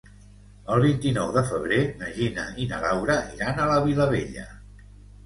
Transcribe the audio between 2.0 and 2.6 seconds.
Gina